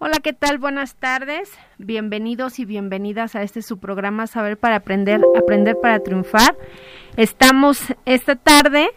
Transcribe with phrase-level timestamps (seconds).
[0.00, 0.58] Hola, ¿qué tal?
[0.58, 1.50] Buenas tardes.
[1.76, 6.56] Bienvenidos y bienvenidas a este su programa Saber para Aprender, Aprender para Triunfar.
[7.16, 8.90] Estamos esta tarde,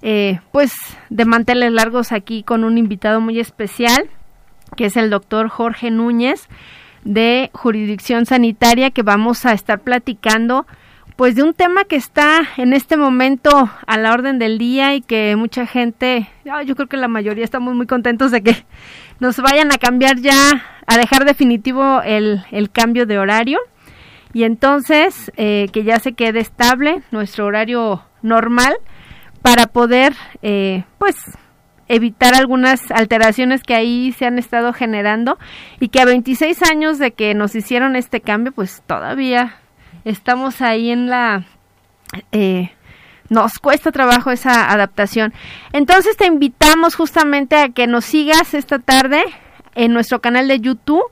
[0.00, 0.72] eh, pues,
[1.10, 4.08] de manteles largos aquí con un invitado muy especial,
[4.78, 6.48] que es el doctor Jorge Núñez
[7.04, 10.66] de Jurisdicción Sanitaria, que vamos a estar platicando
[11.20, 15.02] pues de un tema que está en este momento a la orden del día y
[15.02, 16.30] que mucha gente,
[16.64, 18.64] yo creo que la mayoría estamos muy contentos de que
[19.18, 20.32] nos vayan a cambiar ya,
[20.86, 23.58] a dejar definitivo el, el cambio de horario.
[24.32, 28.78] Y entonces eh, que ya se quede estable nuestro horario normal
[29.42, 31.16] para poder eh, pues
[31.86, 35.38] evitar algunas alteraciones que ahí se han estado generando
[35.80, 39.59] y que a 26 años de que nos hicieron este cambio pues todavía
[40.04, 41.44] estamos ahí en la
[42.32, 42.70] eh,
[43.28, 45.32] nos cuesta trabajo esa adaptación.
[45.72, 49.22] Entonces te invitamos justamente a que nos sigas esta tarde
[49.74, 51.04] en nuestro canal de YouTube,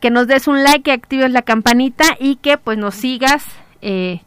[0.00, 3.44] que nos des un like, que actives la campanita y que pues nos sigas
[3.82, 4.22] eh,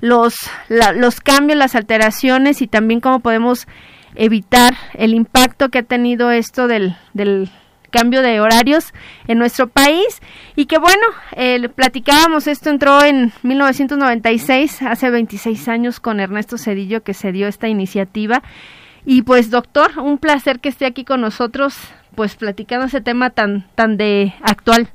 [0.00, 0.34] los,
[0.68, 3.68] los cambios, las alteraciones y también cómo podemos
[4.16, 6.96] evitar el impacto que ha tenido esto del
[7.94, 8.92] cambio de horarios
[9.28, 10.20] en nuestro país.
[10.56, 11.06] Y que bueno,
[11.36, 17.46] eh, platicábamos, esto entró en 1996, hace 26 años con Ernesto Cedillo que se dio
[17.46, 18.42] esta iniciativa.
[19.06, 21.76] Y pues doctor, un placer que esté aquí con nosotros
[22.16, 24.88] pues platicando ese tema tan, tan de actual.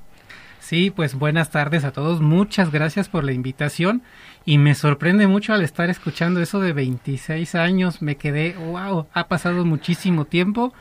[0.59, 4.01] Sí, pues buenas tardes a todos, muchas gracias por la invitación.
[4.45, 9.27] Y me sorprende mucho al estar escuchando eso de 26 años, me quedé, wow, ha
[9.27, 10.73] pasado muchísimo tiempo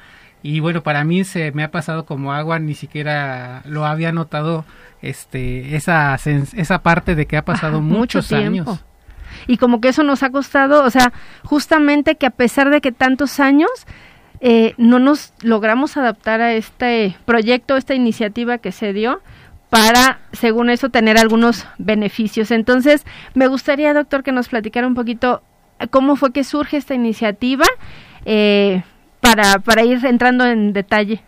[0.42, 4.64] y bueno, para mí se me ha pasado como agua, ni siquiera lo había notado
[5.02, 8.84] este esa esa parte de que ha pasado muchos años.
[9.46, 11.12] Y como que eso nos ha costado, o sea,
[11.44, 13.70] justamente que a pesar de que tantos años
[14.40, 19.20] eh, no nos logramos adaptar a este proyecto, esta iniciativa que se dio
[19.70, 22.50] para, según eso, tener algunos beneficios.
[22.50, 23.04] Entonces,
[23.34, 25.42] me gustaría, doctor, que nos platicara un poquito
[25.90, 27.66] cómo fue que surge esta iniciativa.
[28.24, 28.82] Eh,
[29.20, 31.22] para, para ir entrando en detalle.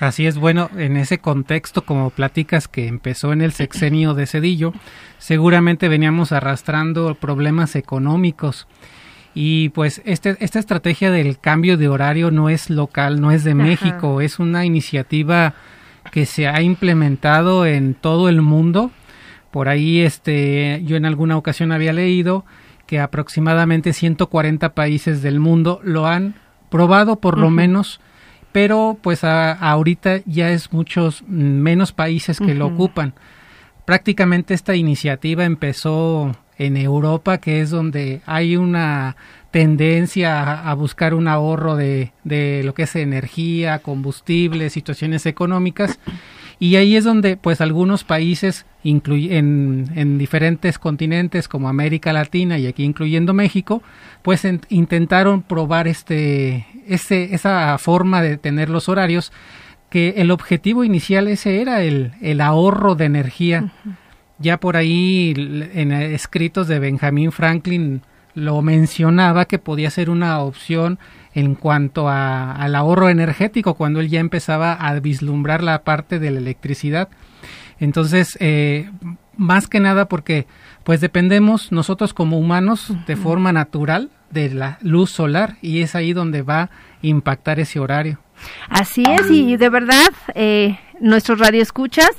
[0.00, 4.72] Así es, bueno, en ese contexto, como platicas que empezó en el sexenio de Cedillo,
[5.18, 8.66] seguramente veníamos arrastrando problemas económicos.
[9.34, 13.54] Y pues este, esta estrategia del cambio de horario no es local, no es de
[13.54, 15.54] México, es una iniciativa
[16.12, 18.90] que se ha implementado en todo el mundo.
[19.50, 22.44] Por ahí este, yo en alguna ocasión había leído
[22.86, 26.34] que aproximadamente 140 países del mundo lo han
[26.74, 28.00] probado por lo menos,
[28.50, 33.14] pero pues ahorita ya es muchos menos países que lo ocupan.
[33.84, 39.14] Prácticamente esta iniciativa empezó en Europa, que es donde hay una
[39.52, 46.00] tendencia a, buscar un ahorro de, de, lo que es energía, combustible, situaciones económicas.
[46.58, 52.66] Y ahí es donde, pues, algunos países en, en diferentes continentes como América Latina y
[52.66, 53.82] aquí incluyendo México,
[54.22, 59.32] pues intentaron probar este, ese, esa forma de tener los horarios,
[59.90, 63.72] que el objetivo inicial ese era el, el ahorro de energía.
[64.38, 65.32] Ya por ahí
[65.74, 68.02] en escritos de Benjamin Franklin
[68.34, 70.98] lo mencionaba que podía ser una opción
[71.34, 76.30] en cuanto a, al ahorro energético cuando él ya empezaba a vislumbrar la parte de
[76.30, 77.08] la electricidad.
[77.80, 78.90] Entonces, eh,
[79.36, 80.46] más que nada porque
[80.84, 86.12] pues dependemos nosotros como humanos de forma natural de la luz solar y es ahí
[86.12, 86.70] donde va a
[87.02, 88.20] impactar ese horario.
[88.68, 92.10] Así es y de verdad eh, nuestros radioescuchas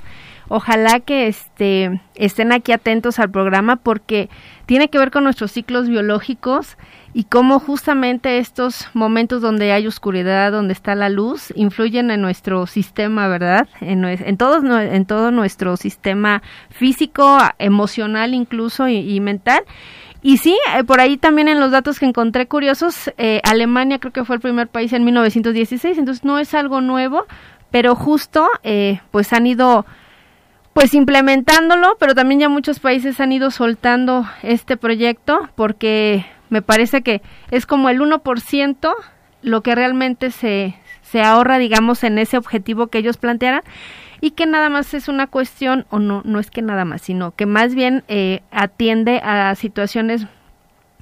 [0.48, 4.30] ojalá que este, estén aquí atentos al programa porque
[4.66, 6.78] tiene que ver con nuestros ciclos biológicos
[7.18, 12.68] y cómo justamente estos momentos donde hay oscuridad, donde está la luz, influyen en nuestro
[12.68, 13.70] sistema, ¿verdad?
[13.80, 19.64] En, en, todo, en todo nuestro sistema físico, emocional incluso y, mental.
[20.22, 24.12] Y sí, eh, por ahí también en los datos que encontré curiosos, eh, Alemania creo
[24.12, 27.28] que fue el primer país en 1916, entonces no es algo nuevo,
[27.72, 29.86] pero justo eh, pues han ido
[30.74, 37.02] pues implementándolo, pero también ya muchos países han ido soltando este proyecto porque me parece
[37.02, 37.22] que
[37.52, 38.94] es como el 1%
[39.42, 43.62] lo que realmente se, se ahorra, digamos, en ese objetivo que ellos plantearan
[44.22, 47.36] y que nada más es una cuestión, o no, no es que nada más, sino
[47.36, 50.28] que más bien eh, atiende a situaciones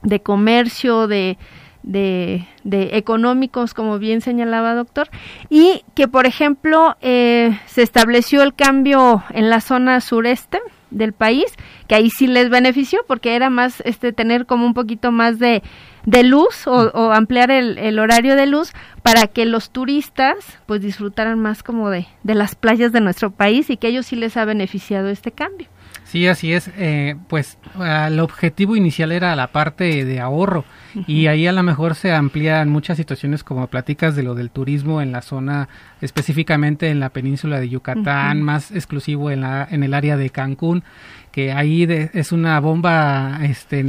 [0.01, 1.37] de comercio, de,
[1.83, 5.07] de, de, económicos, como bien señalaba doctor,
[5.51, 10.59] y que, por ejemplo, eh, se estableció el cambio en la zona sureste
[10.93, 11.45] del país,
[11.87, 15.63] que ahí sí les benefició porque era más este tener como un poquito más de,
[16.05, 20.81] de luz o, o ampliar el, el, horario de luz para que los turistas pues
[20.81, 24.37] disfrutaran más como de, de las playas de nuestro país y que ellos sí les
[24.37, 25.67] ha beneficiado este cambio.
[26.13, 26.69] Sí, así es.
[26.77, 30.63] Eh, pues el objetivo inicial era la parte de ahorro
[31.07, 35.01] y ahí a lo mejor se amplían muchas situaciones como platicas de lo del turismo
[35.01, 35.69] en la zona,
[36.01, 40.83] específicamente en la península de Yucatán, más exclusivo en, la, en el área de Cancún,
[41.31, 43.83] que ahí es una bomba este,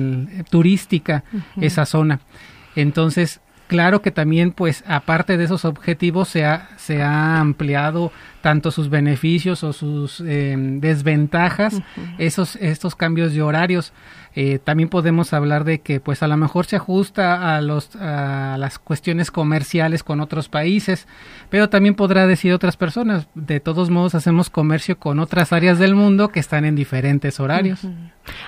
[0.48, 1.24] turística
[1.60, 2.20] esa zona.
[2.74, 8.70] Entonces, claro que también, pues, aparte de esos objetivos, se ha, se ha ampliado tanto
[8.70, 11.80] sus beneficios o sus eh, desventajas,
[12.18, 13.92] esos, estos cambios de horarios.
[14.36, 18.56] Eh, también podemos hablar de que, pues, a lo mejor se ajusta a, los, a
[18.58, 21.06] las cuestiones comerciales con otros países,
[21.48, 25.94] pero también podrá decir otras personas, de todos modos, hacemos comercio con otras áreas del
[25.94, 27.80] mundo que están en diferentes horarios.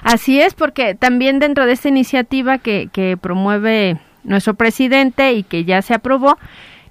[0.03, 5.65] Así es, porque también dentro de esta iniciativa que, que promueve nuestro presidente y que
[5.65, 6.37] ya se aprobó,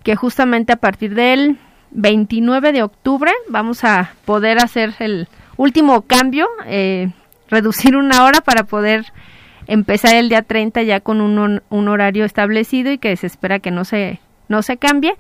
[0.04, 1.58] que justamente a partir del
[1.92, 5.28] 29 de octubre vamos a poder hacer el
[5.58, 7.12] último cambio, eh,
[7.50, 9.06] reducir una hora para poder
[9.68, 13.72] empezar el día 30 ya con un, un, horario establecido y que se espera que
[13.72, 15.16] no se, no se cambie.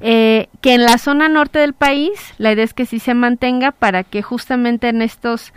[0.00, 3.70] Eh, que en la zona norte del país la idea es que sí se mantenga
[3.70, 5.52] para que justamente en estos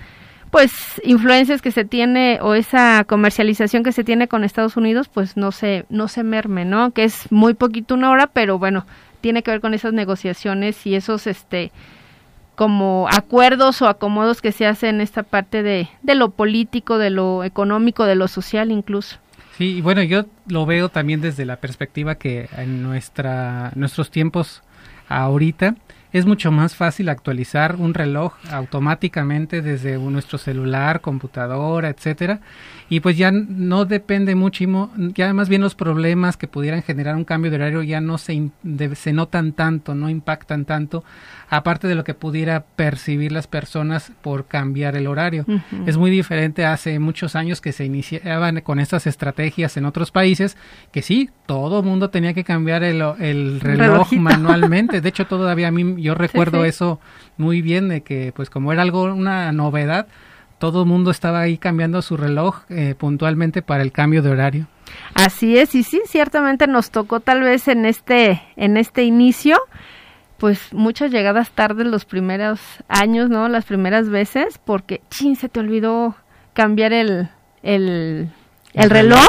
[0.56, 0.72] pues
[1.04, 5.52] influencias que se tiene o esa comercialización que se tiene con Estados Unidos pues no
[5.52, 8.86] se no se merme no que es muy poquito una hora pero bueno
[9.19, 11.74] tiene que ver con esas negociaciones y esos este
[12.56, 17.10] como acuerdos o acomodos que se hacen en esta parte de, de lo político de
[17.10, 19.18] lo económico de lo social incluso.
[19.57, 24.63] Sí y bueno yo lo veo también desde la perspectiva que en nuestra nuestros tiempos
[25.10, 25.75] ahorita
[26.15, 32.39] es mucho más fácil actualizar un reloj automáticamente desde nuestro celular, computadora, etcétera,
[32.88, 37.25] y pues ya no depende mucho, ya más bien los problemas que pudieran generar un
[37.25, 38.50] cambio de horario ya no se,
[38.94, 41.03] se notan tanto, no impactan tanto,
[41.50, 45.45] aparte de lo que pudiera percibir las personas por cambiar el horario.
[45.85, 50.56] Es muy diferente hace muchos años que se iniciaban con estas estrategias en otros países,
[50.94, 55.68] que sí, todo el mundo tenía que cambiar el, el reloj manualmente, de hecho todavía
[55.68, 57.00] a mí yo recuerdo eso
[57.38, 60.07] muy bien de que pues como era algo una novedad
[60.59, 64.68] todo el mundo estaba ahí cambiando su reloj eh, puntualmente para el cambio de horario.
[65.16, 69.57] Así es y sí ciertamente nos tocó tal vez en este en este inicio
[70.38, 75.59] pues muchas llegadas tarde los primeros años no las primeras veces porque chin se te
[75.59, 76.16] olvidó
[76.54, 77.30] cambiar el
[77.64, 78.30] el,
[78.74, 79.28] el reloj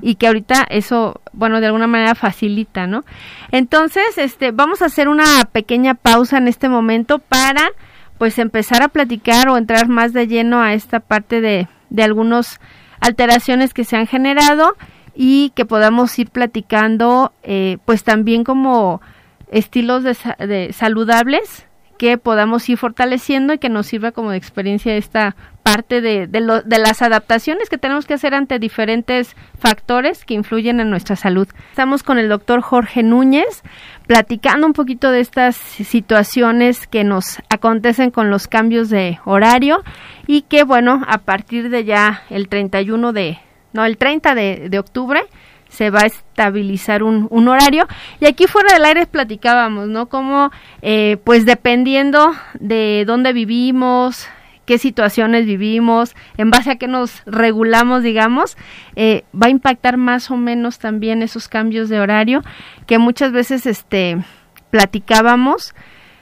[0.00, 3.04] y que ahorita eso, bueno, de alguna manera facilita, ¿no?
[3.50, 7.70] Entonces, este, vamos a hacer una pequeña pausa en este momento para,
[8.18, 12.60] pues, empezar a platicar o entrar más de lleno a esta parte de, de algunas
[13.00, 14.76] alteraciones que se han generado
[15.14, 19.00] y que podamos ir platicando, eh, pues, también como
[19.50, 21.66] estilos de, de saludables
[21.98, 26.40] que podamos ir fortaleciendo y que nos sirva como de experiencia esta parte de, de,
[26.40, 31.16] lo, de, las adaptaciones que tenemos que hacer ante diferentes factores que influyen en nuestra
[31.16, 31.48] salud.
[31.70, 33.62] Estamos con el doctor Jorge Núñez
[34.06, 39.82] platicando un poquito de estas situaciones que nos acontecen con los cambios de horario
[40.26, 43.38] y que bueno, a partir de ya el 31 de,
[43.72, 45.22] no, el 30 de, de octubre
[45.74, 47.86] se va a estabilizar un, horario.
[48.20, 50.06] Y aquí fuera del aire platicábamos, ¿no?
[50.06, 50.50] Como,
[50.82, 54.28] eh, pues dependiendo de dónde vivimos,
[54.64, 58.56] qué situaciones vivimos, en base a qué nos regulamos, digamos,
[58.96, 62.42] eh, va a impactar más o menos también esos cambios de horario
[62.86, 64.18] que muchas veces este
[64.70, 65.74] platicábamos.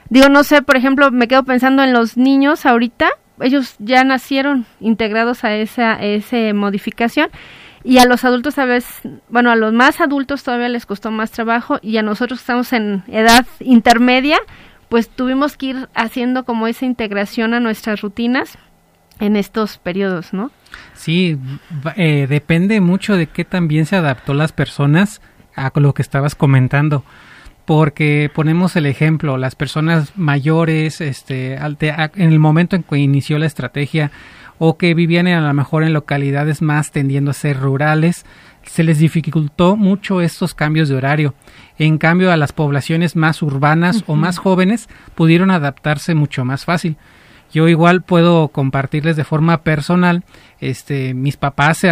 [0.09, 4.65] Digo, no sé, por ejemplo, me quedo pensando en los niños ahorita, ellos ya nacieron
[4.79, 7.29] integrados a esa, esa modificación
[7.83, 11.31] y a los adultos a veces, bueno, a los más adultos todavía les costó más
[11.31, 14.37] trabajo y a nosotros estamos en edad intermedia,
[14.89, 18.57] pues tuvimos que ir haciendo como esa integración a nuestras rutinas
[19.19, 20.51] en estos periodos, ¿no?
[20.93, 21.37] Sí,
[21.95, 25.21] eh, depende mucho de qué también se adaptó las personas
[25.55, 27.03] a lo que estabas comentando
[27.65, 33.45] porque ponemos el ejemplo, las personas mayores, este, en el momento en que inició la
[33.45, 34.11] estrategia,
[34.65, 38.25] o que vivían a lo mejor en localidades más tendiendo a ser rurales,
[38.61, 41.33] se les dificultó mucho estos cambios de horario.
[41.77, 46.95] En cambio, a las poblaciones más urbanas o más jóvenes pudieron adaptarse mucho más fácil.
[47.53, 50.23] Yo igual puedo compartirles de forma personal,
[50.61, 51.91] este, mis papás se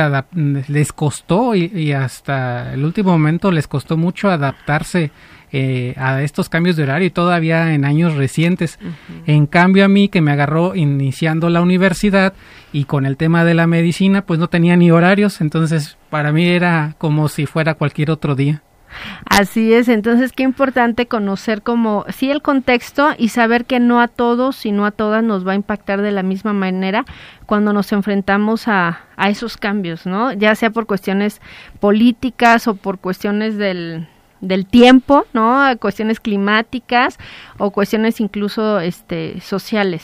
[0.70, 5.12] les costó y, hasta el último momento les costó mucho adaptarse
[5.54, 8.80] eh, a estos cambios de horario y todavía en años recientes.
[9.26, 12.34] En cambio a mí que me agarró iniciando la universidad
[12.72, 16.48] y con el tema de la medicina pues no tenía ni horarios, entonces para mí
[16.48, 18.62] era como si fuera cualquier otro día.
[19.26, 24.08] Así es, entonces qué importante conocer como sí el contexto y saber que no a
[24.08, 27.06] todos y no a todas nos va a impactar de la misma manera
[27.46, 30.34] cuando nos enfrentamos a, a esos cambios, ¿no?
[30.34, 31.42] Ya sea por cuestiones
[31.80, 34.08] políticas o por cuestiones del,
[34.42, 35.64] del tiempo, ¿no?
[35.80, 37.18] Cuestiones climáticas
[37.58, 40.04] o cuestiones incluso este sociales.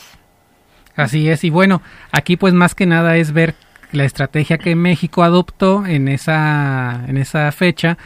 [0.96, 3.54] Así es, y bueno, aquí pues más que nada es ver
[3.92, 7.96] la estrategia que México adoptó en esa en esa fecha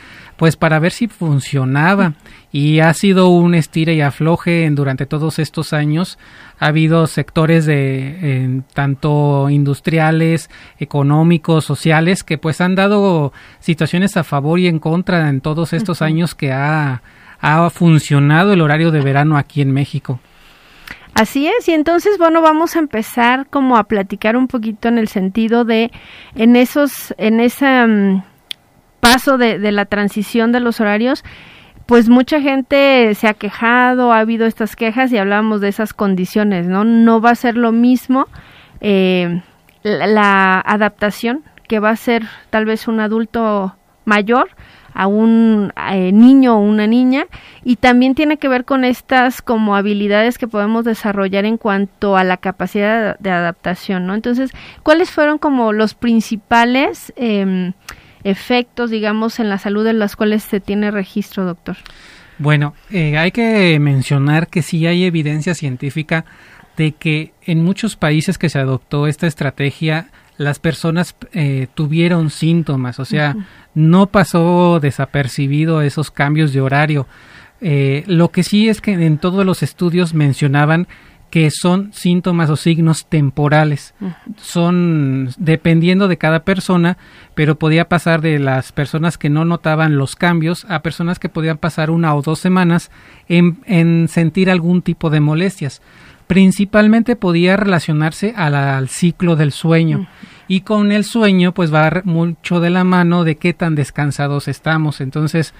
[0.43, 2.15] pues para ver si funcionaba.
[2.51, 6.19] Y ha sido un estira y afloje en, durante todos estos años.
[6.59, 14.59] Ha habido sectores de tanto industriales económicos sociales que pues han dado situaciones a favor
[14.59, 17.03] y en contra en todos estos años que ha,
[17.41, 20.19] ha funcionado el horario de verano aquí en México
[21.15, 25.09] Así es, y entonces, bueno, vamos a empezar como a platicar un poquito en el
[25.09, 25.91] sentido de,
[26.35, 28.23] en esos, en ese mm,
[29.01, 31.23] paso de, de, la transición de los horarios,
[31.87, 36.67] pues mucha gente se ha quejado, ha habido estas quejas y hablábamos de esas condiciones,
[36.67, 36.85] ¿no?
[36.85, 38.27] No va a ser lo mismo
[38.81, 39.43] eh,
[39.83, 44.51] la adaptación que va a ser tal vez un adulto mayor
[44.95, 47.27] a un eh, niño o una niña
[47.65, 52.25] y también tiene que ver con estas como habilidades que podemos desarrollar en cuanto a
[52.25, 54.15] la capacidad de adaptación, ¿no?
[54.15, 54.51] Entonces,
[54.83, 57.73] ¿cuáles fueron como los principales eh,
[58.25, 61.77] efectos, digamos, en la salud de los cuales se tiene registro, doctor?
[62.39, 66.25] Bueno, eh, hay que mencionar que sí hay evidencia científica
[66.77, 72.99] de que en muchos países que se adoptó esta estrategia las personas eh, tuvieron síntomas,
[72.99, 73.37] o sea,
[73.75, 77.07] no pasó desapercibido esos cambios de horario.
[77.61, 80.89] Eh, lo que sí es que en todos los estudios mencionaban
[81.31, 83.95] que son síntomas o signos temporales.
[84.37, 86.99] Son dependiendo de cada persona,
[87.35, 91.57] pero podía pasar de las personas que no notaban los cambios a personas que podían
[91.57, 92.91] pasar una o dos semanas
[93.29, 95.81] en, en sentir algún tipo de molestias
[96.33, 100.09] principalmente podía relacionarse al ciclo del sueño.
[100.49, 105.03] Y con el sueño, pues va mucho de la mano de qué tan descansados estamos.
[105.03, 105.53] Entonces,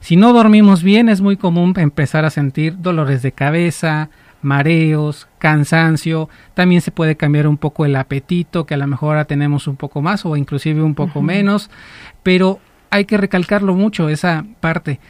[0.00, 4.10] si no dormimos bien, es muy común empezar a sentir dolores de cabeza,
[4.42, 9.24] mareos, cansancio, también se puede cambiar un poco el apetito, que a lo mejor ahora
[9.24, 11.70] tenemos un poco más o inclusive un poco menos,
[12.22, 15.00] pero hay que recalcarlo mucho esa parte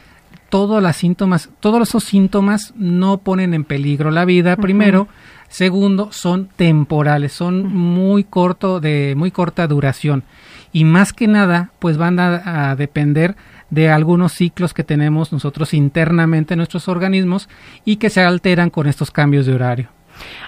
[0.49, 5.07] todos las síntomas, todos esos síntomas no ponen en peligro la vida, primero.
[5.47, 10.23] Segundo, son temporales, son muy corto, de muy corta duración.
[10.71, 13.35] Y más que nada, pues van a, depender
[13.71, 17.49] de algunos ciclos que tenemos nosotros internamente en nuestros organismos
[17.85, 19.89] y que se alteran con estos cambios de horario.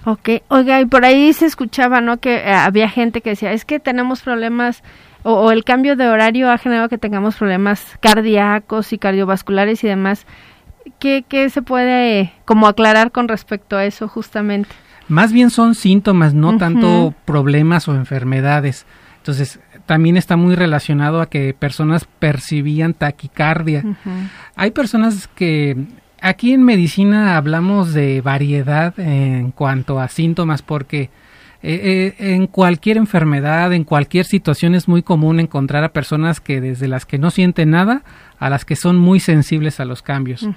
[0.06, 2.20] Ok, oiga, y por ahí se escuchaba, ¿no?
[2.20, 4.84] Que eh, había gente que decía, es que tenemos problemas
[5.24, 10.26] o, el cambio de horario ha generado que tengamos problemas cardíacos y cardiovasculares y demás.
[11.00, 14.70] ¿Qué, qué se puede como aclarar con respecto a eso justamente?
[15.08, 18.86] Más bien son síntomas, no tanto problemas o enfermedades.
[19.18, 23.84] Entonces, también está muy relacionado a que personas percibían taquicardia.
[24.56, 25.76] Hay personas que
[26.22, 31.10] aquí en medicina hablamos de variedad en cuanto a síntomas porque
[31.64, 36.60] eh, eh, en cualquier enfermedad, en cualquier situación es muy común encontrar a personas que
[36.60, 38.02] desde las que no sienten nada
[38.40, 40.48] a las que son muy sensibles a los cambios.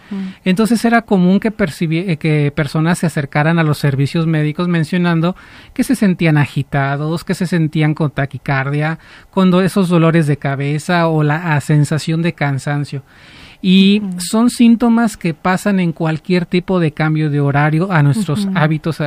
[0.47, 5.37] Entonces era común que, eh, que personas se acercaran a los servicios médicos mencionando
[5.75, 8.99] que se sentían agitados, que se sentían con taquicardia,
[9.31, 13.03] con esos dolores de cabeza o la sensación de cansancio.
[13.61, 19.01] Y son síntomas que pasan en cualquier tipo de cambio de horario a nuestros hábitos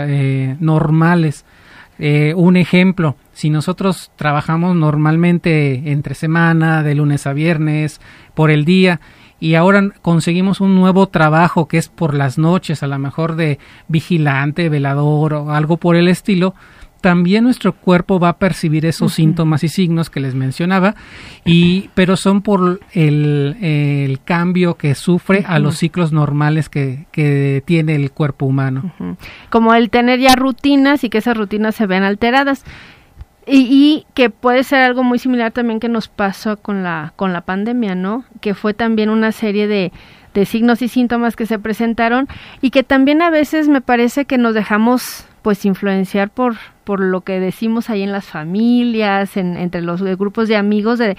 [0.60, 1.44] normales.
[2.00, 8.00] Eh, un ejemplo, si nosotros trabajamos normalmente entre semana, de lunes a viernes,
[8.34, 9.00] por el día,
[9.39, 13.60] y ahora conseguimos un nuevo trabajo que es por las noches, a lo mejor de
[13.88, 16.56] vigilante, velador o algo por el estilo,
[17.01, 20.96] también nuestro cuerpo va a percibir esos síntomas y signos que les mencionaba,
[21.46, 27.96] y, pero son por el, cambio que sufre a los ciclos normales que, que tiene
[27.96, 28.94] el cuerpo humano.
[29.50, 32.63] Como el tener ya rutinas y que esas rutinas se ven alteradas.
[33.50, 37.32] Y, y, que puede ser algo muy similar también que nos pasó con la, con
[37.32, 38.25] la pandemia, ¿no?
[38.42, 39.94] Que fue también una serie de,
[40.34, 42.27] de signos y síntomas que se presentaron
[42.62, 47.22] y que también a veces me parece que nos dejamos pues influenciar por por lo
[47.22, 51.16] que decimos ahí en las familias, en, entre los grupos de amigos, de,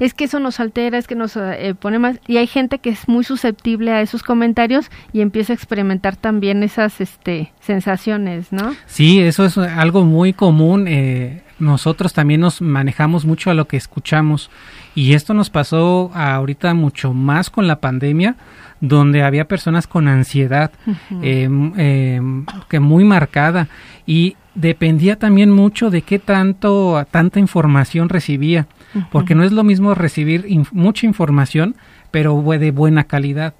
[0.00, 2.90] es que eso nos altera, es que nos eh, pone más, y hay gente que
[2.90, 8.74] es muy susceptible a esos comentarios y empieza a experimentar también esas este, sensaciones, ¿no?
[8.84, 10.86] Sí, eso es algo muy común.
[10.86, 14.50] Eh, nosotros también nos manejamos mucho a lo que escuchamos.
[14.94, 18.36] Y esto nos pasó ahorita mucho más con la pandemia
[18.80, 20.72] donde había personas con ansiedad
[21.22, 23.68] em, em, que muy marcada.
[24.06, 28.66] Y dependía también mucho de qué tanto tanta información recibía.
[29.12, 31.76] Porque no es lo mismo recibir mucha información
[32.10, 33.54] pero de buena calidad,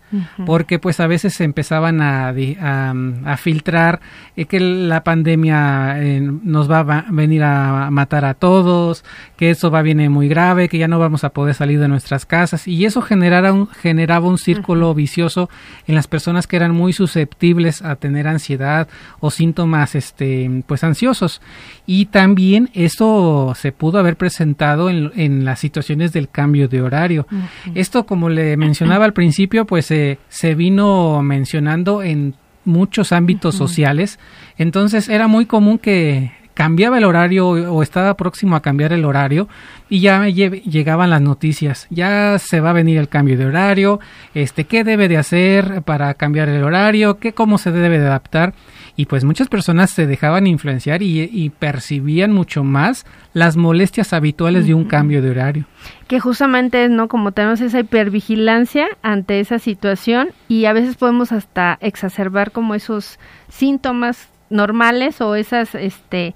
[0.44, 4.00] porque pues a veces se empezaban a, a, filtrar
[4.36, 9.04] eh, que la pandemia eh, nos va a venir a matar a todos,
[9.36, 11.88] que eso va a venir muy grave, que ya no vamos a poder salir de
[11.88, 12.66] nuestras casas.
[12.66, 15.48] Y eso generara un, generaba un círculo vicioso
[15.86, 18.88] en las personas que eran muy susceptibles a tener ansiedad
[19.20, 21.40] o síntomas este pues ansiosos.
[21.86, 27.26] Y también eso se pudo haber presentado en, en las situaciones del cambio de horario.
[27.74, 34.18] Esto como le mencionaba al principio, pues se vino mencionando en muchos ámbitos sociales.
[34.58, 39.48] Entonces era muy común que cambiaba el horario o estaba próximo a cambiar el horario
[39.88, 41.86] y ya llegaban las noticias.
[41.90, 44.00] Ya se va a venir el cambio de horario,
[44.34, 48.54] este, qué debe de hacer para cambiar el horario, qué cómo se debe de adaptar
[48.96, 54.74] y pues muchas personas se dejaban influenciar y, percibían mucho más las molestias habituales de
[54.74, 55.64] un cambio de horario.
[56.06, 57.08] Que justamente es, ¿no?
[57.08, 63.18] Como tenemos esa hipervigilancia ante esa situación y a veces podemos hasta exacerbar como esos
[63.48, 66.34] síntomas normales o esas, este,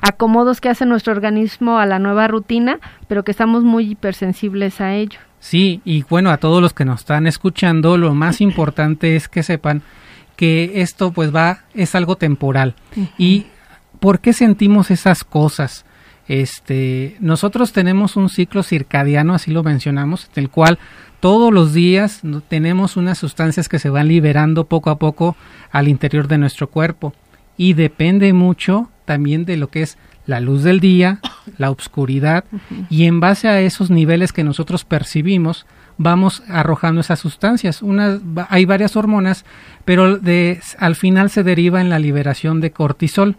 [0.00, 4.94] acomodos que hace nuestro organismo a la nueva rutina, pero que estamos muy hipersensibles a
[4.94, 5.18] ello.
[5.40, 9.42] Sí, y bueno, a todos los que nos están escuchando, lo más importante es que
[9.42, 9.82] sepan
[10.36, 12.74] que esto pues va, es algo temporal.
[13.18, 13.46] ¿Y
[14.00, 15.84] por qué sentimos esas cosas?
[16.28, 20.78] Este, nosotros tenemos un ciclo circadiano, así lo mencionamos, en el cual
[21.20, 25.36] todos los días tenemos unas sustancias que se van liberando poco a poco
[25.70, 27.14] al interior de nuestro cuerpo
[27.56, 31.20] y depende mucho también de lo que es la luz del día,
[31.58, 32.44] la oscuridad
[32.90, 35.66] y en base a esos niveles que nosotros percibimos
[35.98, 37.80] vamos arrojando esas sustancias.
[38.48, 39.44] Hay varias hormonas,
[39.84, 43.36] pero de, al final se deriva en la liberación de cortisol.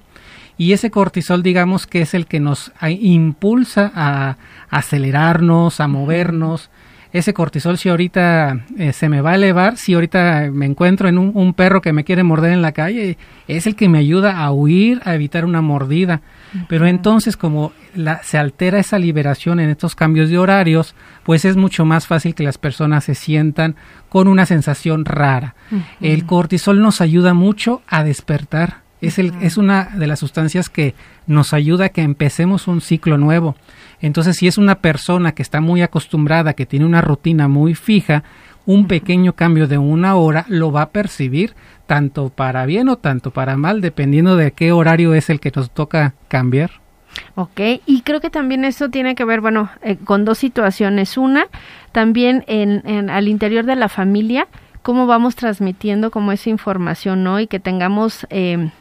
[0.58, 4.38] Y ese cortisol, digamos que es el que nos impulsa a
[4.70, 6.72] acelerarnos, a movernos,
[7.14, 11.18] ese cortisol si ahorita eh, se me va a elevar, si ahorita me encuentro en
[11.18, 13.18] un, perro que me quiere morder en la calle,
[13.48, 16.22] es el que me ayuda a huir, a evitar una mordida.
[16.68, 21.56] Pero entonces como la, se altera esa liberación en estos cambios de horarios, pues es
[21.56, 23.76] mucho más fácil que las personas se sientan
[24.10, 25.56] con una sensación rara.
[26.02, 28.87] El cortisol nos ayuda mucho a despertar.
[29.02, 30.96] Es, el, es una de las sustancias que
[31.28, 33.56] nos ayuda a que empecemos un ciclo nuevo.
[34.02, 38.24] Entonces, si es una persona que está muy acostumbrada, que tiene una rutina muy fija,
[38.66, 41.56] un pequeño cambio de una hora lo va a percibir
[41.86, 45.72] tanto para bien o tanto para mal, dependiendo de qué horario es el que nos
[45.72, 46.72] toca cambiar.
[47.36, 51.18] Ok, y creo que también eso tiene que ver, bueno, eh, con dos situaciones.
[51.18, 51.46] Una,
[51.92, 54.48] también en, en, al interior de la familia,
[54.88, 57.42] cómo vamos transmitiendo como esa información, ¿no?
[57.42, 58.72] Y que tengamos eh,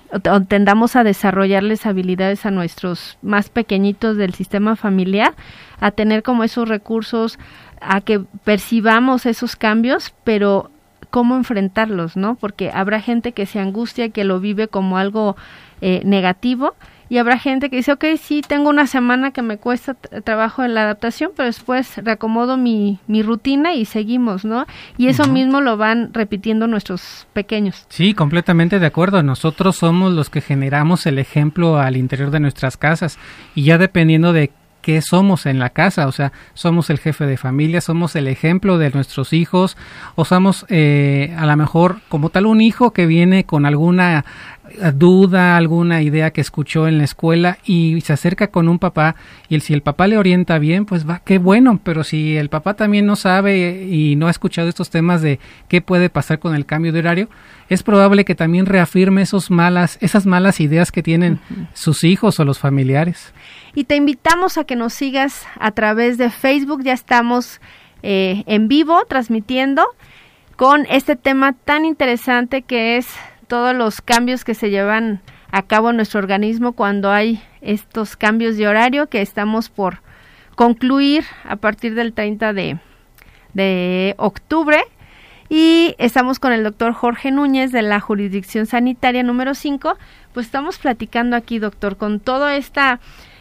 [0.47, 5.35] tendamos a desarrollarles habilidades a nuestros más pequeñitos del sistema familiar,
[5.81, 7.41] a tener como esos recursos,
[7.81, 10.71] a que percibamos esos cambios, pero
[11.11, 12.37] cómo enfrentarlos, ¿no?
[12.37, 15.37] Porque habrá gente que se angustia, que lo vive como algo
[15.81, 16.77] eh, negativo
[17.09, 20.75] y habrá gente que dice, ok, sí, tengo una semana que me cuesta trabajo en
[20.75, 24.67] la adaptación, pero después reacomodo mi, mi rutina y seguimos, ¿no?
[24.99, 27.87] Y eso mismo lo van repitiendo nuestros pequeños.
[27.89, 29.23] Sí, completamente de acuerdo.
[29.23, 33.19] Nosotros somos los que generamos el ejemplo al interior de nuestras casas
[33.55, 34.51] y ya dependiendo de
[34.87, 38.79] qué somos en la casa, o sea, somos el jefe de familia, somos el ejemplo
[38.79, 39.77] de nuestros hijos,
[40.15, 44.25] o somos eh, a lo mejor como tal un hijo que viene con alguna
[44.95, 49.17] duda, alguna idea que escuchó en la escuela y se acerca con un papá
[49.49, 52.75] y si el papá le orienta bien, pues va, qué bueno, pero si el papá
[52.75, 56.67] también no sabe y no ha escuchado estos temas de qué puede pasar con el
[56.67, 57.29] cambio de horario,
[57.69, 61.41] es probable que también reafirme esos malas, esas malas ideas que tienen
[61.75, 63.33] sus hijos o los familiares
[63.77, 66.83] y te invitamos a que nos sigas a través de Facebook.
[66.83, 67.61] Ya estamos
[68.03, 69.85] eh, en vivo transmitiendo
[70.57, 73.07] con este tema tan interesante que es
[73.47, 78.57] todos los cambios que se llevan a cabo en nuestro organismo cuando hay estos cambios
[78.57, 80.01] de horario que estamos por
[80.55, 82.79] concluir a partir del 30 de,
[83.55, 84.83] de octubre.
[85.49, 89.97] Y estamos con el doctor Jorge Núñez de la jurisdicción sanitaria número 5.
[90.35, 92.99] Pues estamos platicando aquí, doctor, con toda esta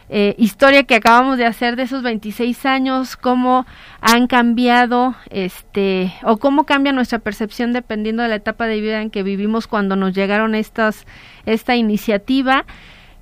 [0.10, 3.66] eh, historia que acabamos de hacer de esos 26 años, cómo
[4.02, 9.10] han cambiado, este, o cómo cambia nuestra percepción dependiendo de la etapa de vida en
[9.10, 11.06] que vivimos cuando nos llegaron estas,
[11.46, 12.66] esta iniciativa,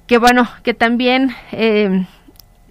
[0.08, 2.06] que bueno, que también eh,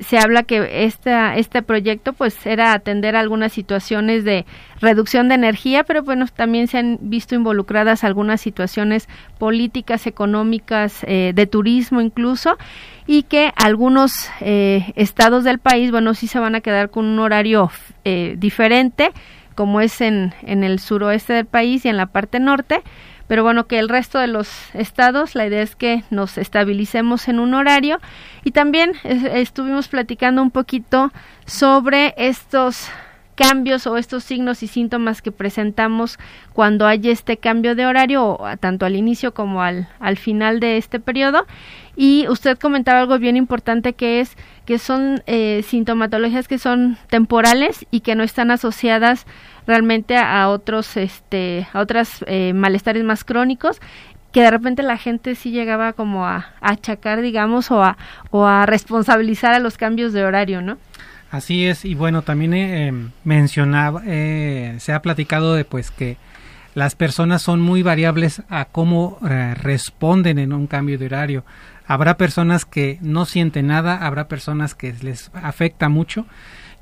[0.02, 4.44] se habla que esta, este proyecto pues era atender algunas situaciones de
[4.80, 11.32] reducción de energía, pero bueno, también se han visto involucradas algunas situaciones políticas, económicas, eh,
[11.34, 12.56] de turismo incluso,
[13.06, 17.18] y que algunos eh, estados del país, bueno, sí se van a quedar con un
[17.18, 17.70] horario
[18.04, 19.12] eh, diferente,
[19.54, 22.82] como es en, en el suroeste del país y en la parte norte,
[23.32, 27.38] pero bueno, que el resto de los estados, la idea es que nos estabilicemos en
[27.38, 27.98] un horario.
[28.44, 31.10] Y también estuvimos platicando un poquito
[31.46, 32.90] sobre estos
[33.34, 36.18] cambios o estos signos y síntomas que presentamos
[36.52, 41.00] cuando hay este cambio de horario, tanto al inicio como al, al final de este
[41.00, 41.46] periodo.
[41.96, 47.86] Y usted comentaba algo bien importante que es que son eh, sintomatologías que son temporales
[47.90, 49.26] y que no están asociadas
[49.66, 53.80] realmente a otros, este, a otras eh, malestares más crónicos
[54.32, 57.98] que de repente la gente sí llegaba como a, achacar, digamos, o a,
[58.30, 60.78] o a responsabilizar a los cambios de horario, ¿no?
[61.32, 62.92] Así es, y bueno, también eh,
[63.24, 66.18] mencionaba, eh, se ha platicado de pues que
[66.74, 71.42] las personas son muy variables a cómo eh, responden en un cambio de horario.
[71.86, 76.26] Habrá personas que no sienten nada, habrá personas que les afecta mucho.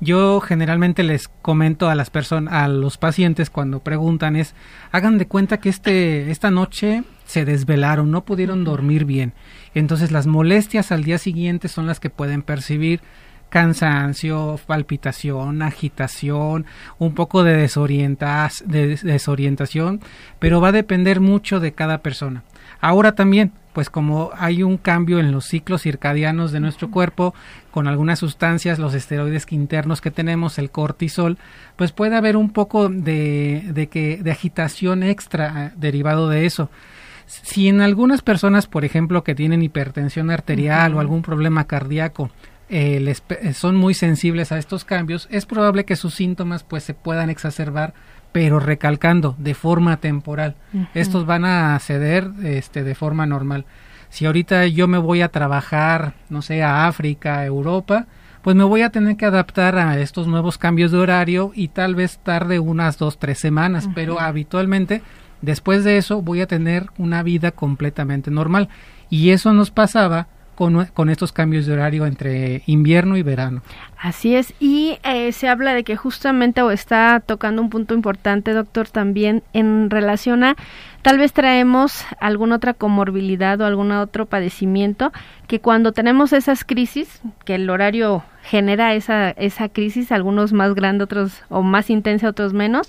[0.01, 4.53] Yo generalmente les comento a las personas, a los pacientes cuando preguntan es,
[4.91, 9.31] hagan de cuenta que este, esta noche se desvelaron, no pudieron dormir bien.
[9.75, 12.99] Entonces las molestias al día siguiente son las que pueden percibir
[13.51, 16.65] cansancio, palpitación, agitación,
[16.97, 19.99] un poco de, de desorientación,
[20.39, 22.43] pero va a depender mucho de cada persona.
[22.79, 27.35] Ahora también, pues como hay un cambio en los ciclos circadianos de nuestro cuerpo,
[27.71, 31.37] con algunas sustancias, los esteroides internos que tenemos, el cortisol,
[31.75, 36.69] pues puede haber un poco de, de, que, de agitación extra eh, derivado de eso.
[37.25, 42.31] Si en algunas personas, por ejemplo, que tienen hipertensión arterial o algún problema cardíaco,
[42.73, 46.85] eh, les, eh, son muy sensibles a estos cambios, es probable que sus síntomas pues
[46.85, 47.93] se puedan exacerbar,
[48.31, 50.55] pero recalcando de forma temporal.
[50.93, 53.65] Estos van a ceder este, de forma normal.
[54.07, 58.07] Si ahorita yo me voy a trabajar, no sé, a África, a Europa,
[58.41, 61.93] pues me voy a tener que adaptar a estos nuevos cambios de horario y tal
[61.95, 65.01] vez tarde unas dos, tres semanas, pero habitualmente
[65.41, 68.69] después de eso voy a tener una vida completamente normal.
[69.09, 70.29] Y eso nos pasaba
[70.93, 73.63] con, estos cambios de horario entre invierno y verano.
[73.97, 78.53] Así es, y eh, se habla de que justamente o está tocando un punto importante,
[78.53, 80.55] doctor, también en relación a
[81.01, 85.11] tal vez traemos alguna otra comorbilidad o algún otro padecimiento
[85.47, 91.05] que cuando tenemos esas crisis, que el horario genera esa, esa crisis, algunos más grandes,
[91.05, 92.87] otros o más intensa, otros menos,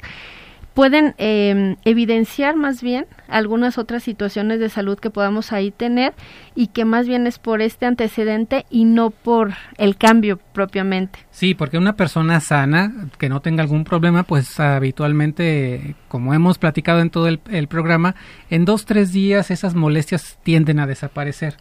[0.74, 6.14] pueden eh, evidenciar más bien algunas otras situaciones de salud que podamos ahí tener
[6.54, 11.18] y que más bien es por este antecedente y no por el cambio propiamente.
[11.30, 17.00] Sí, porque una persona sana que no tenga algún problema, pues habitualmente, como hemos platicado
[17.00, 18.14] en todo el, programa,
[18.50, 21.56] en dos, tres días esas molestias tienden a desaparecer,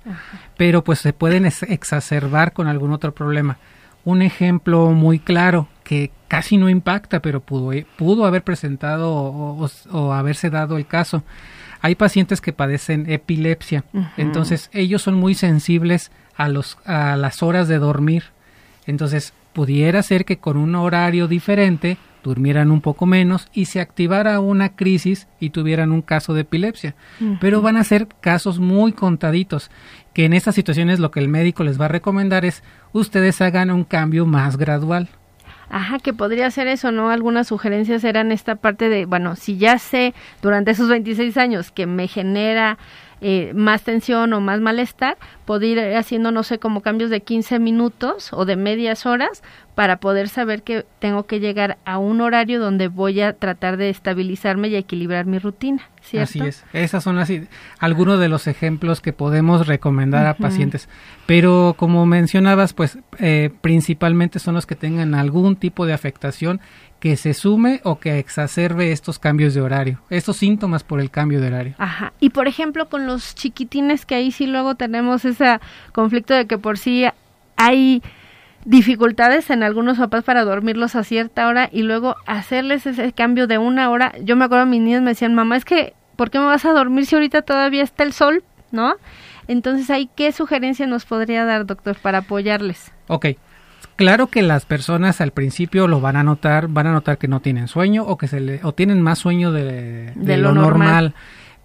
[0.57, 3.57] pero pues se pueden exacerbar con algún otro problema.
[4.03, 10.49] Un ejemplo muy claro que casi no impacta, pero pudo, pudo haber presentado o, haberse
[10.49, 11.23] dado el caso.
[11.81, 13.83] hay pacientes que padecen epilepsia,
[14.17, 18.25] entonces ellos son muy sensibles a, los, a las horas de dormir.
[18.87, 24.39] Entonces, pudiera ser que con un horario diferente durmieran un poco menos y se activara
[24.39, 26.95] una crisis y tuvieran un caso de epilepsia.
[27.39, 29.71] Pero van a ser casos muy contaditos,
[30.13, 32.63] que en estas situaciones lo que el médico les va a recomendar es
[32.93, 35.09] ustedes hagan un cambio más gradual.
[35.73, 37.09] Ajá, que podría ser eso, ¿no?
[37.09, 41.85] Algunas sugerencias eran esta parte de, bueno, si ya sé durante esos 26 años que
[41.85, 42.77] me genera
[43.21, 47.59] eh, más tensión o más malestar, poder ir haciendo, no sé, como cambios de 15
[47.59, 49.43] minutos o de medias horas
[49.81, 53.89] para poder saber que tengo que llegar a un horario donde voy a tratar de
[53.89, 55.89] estabilizarme y equilibrar mi rutina.
[56.03, 56.29] ¿cierto?
[56.29, 56.63] Así es.
[56.71, 57.47] Esas son así
[57.79, 60.87] algunos de los ejemplos que podemos recomendar a pacientes.
[61.25, 66.61] Pero como mencionabas, pues eh, principalmente son los que tengan algún tipo de afectación
[66.99, 71.41] que se sume o que exacerbe estos cambios de horario, estos síntomas por el cambio
[71.41, 71.73] de horario.
[71.79, 72.13] Ajá.
[72.19, 75.59] Y por ejemplo, con los chiquitines que ahí sí luego tenemos ese
[75.91, 77.05] conflicto de que por sí
[77.57, 78.03] hay
[78.65, 83.57] dificultades en algunos papás para dormirlos a cierta hora y luego hacerles ese cambio de
[83.57, 84.13] una hora.
[84.23, 86.71] Yo me acuerdo, mis niños me decían, mamá, es que, ¿por qué me vas a
[86.71, 88.43] dormir si ahorita todavía está el sol?
[88.71, 88.95] ¿No?
[89.47, 92.91] Entonces, ahí, ¿qué sugerencia nos podría dar, doctor, para apoyarles?
[93.07, 93.25] Ok,
[94.01, 97.39] Claro que las personas al principio lo van a notar, van a notar que no
[97.39, 101.13] tienen sueño o que se le, o tienen más sueño de, lo, normal.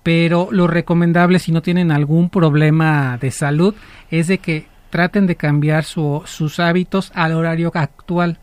[0.03, 3.75] Pero lo recomendable si no tienen algún problema de salud
[4.11, 8.39] es de que traten de cambiar su, sus hábitos al horario actual.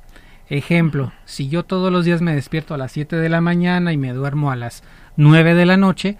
[0.49, 3.97] Ejemplo, si yo todos los días me despierto a las 7 de la mañana y
[3.97, 4.83] me duermo a las
[5.17, 6.15] 9 de la noche,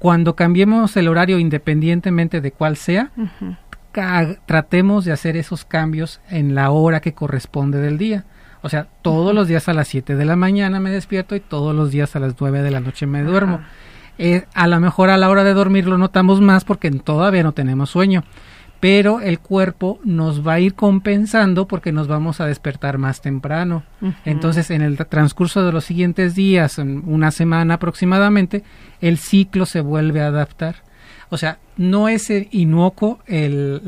[0.00, 3.12] cuando cambiemos el horario independientemente de cuál sea,
[4.44, 8.24] tratemos de hacer esos cambios en la hora que corresponde del día.
[8.62, 11.76] O sea, todos los días a las 7 de la mañana me despierto y todos
[11.76, 13.60] los días a las 9 de la noche me duermo.
[14.18, 17.52] Eh, a lo mejor a la hora de dormir lo notamos más porque todavía no
[17.52, 18.24] tenemos sueño,
[18.80, 23.84] pero el cuerpo nos va a ir compensando porque nos vamos a despertar más temprano.
[24.24, 28.62] Entonces, en el transcurso de los siguientes días, una semana aproximadamente,
[29.00, 30.76] el ciclo se vuelve a adaptar.
[31.28, 33.82] O sea, no es inocuo el,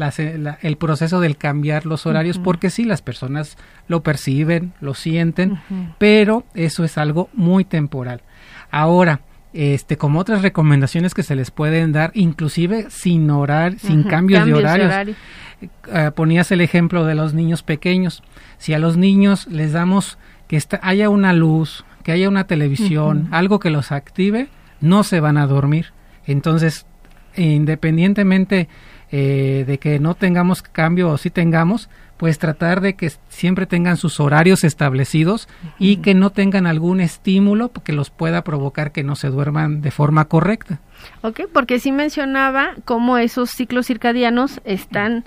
[0.63, 5.61] el proceso del cambiar los horarios, porque sí, las personas lo perciben, lo sienten,
[5.99, 8.23] pero eso es algo muy temporal.
[8.71, 9.21] Ahora,
[9.59, 14.55] este, como otras recomendaciones que se les pueden dar, inclusive sin orar, sin cambios, de
[14.55, 15.17] horarios.
[15.93, 18.23] Eh, ponías el ejemplo de los niños pequeños.
[18.59, 20.17] Si a los niños les damos
[20.47, 24.47] que haya una luz, que haya una televisión, algo que los active,
[24.81, 25.87] no se van a dormir.
[26.25, 26.87] Entonces,
[27.37, 28.69] independientemente
[29.11, 33.97] eh, de que no tengamos cambio o si tengamos, pues tratar de que siempre tengan
[33.97, 39.17] sus horarios establecidos y que no tengan algún estímulo que los pueda provocar que no
[39.17, 40.81] se duerman de forma correcta.
[41.23, 45.25] Ok, porque sí mencionaba cómo esos ciclos circadianos están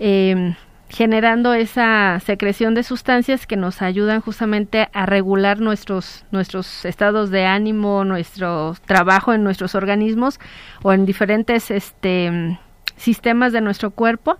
[0.00, 0.54] eh,
[0.88, 7.46] generando esa secreción de sustancias que nos ayudan justamente a regular nuestros nuestros estados de
[7.46, 10.38] ánimo, nuestro trabajo en nuestros organismos
[10.82, 12.58] o en diferentes este
[12.96, 14.36] sistemas de nuestro cuerpo